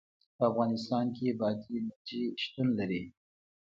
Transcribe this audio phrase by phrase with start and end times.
[0.37, 3.03] په افغانستان کې بادي انرژي شتون لري.